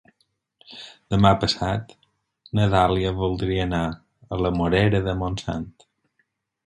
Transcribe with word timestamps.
Demà 1.13 1.33
passat 1.43 1.93
na 2.59 2.65
Dàlia 2.75 3.11
voldria 3.21 3.67
anar 3.69 3.85
a 4.37 4.41
la 4.47 4.53
Morera 4.59 5.03
de 5.11 5.15
Montsant. 5.21 5.71